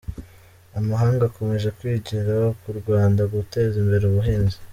[0.79, 4.57] Amahanga akomeje kwigira ku Rwanda ku guteza imbere ubuhinzi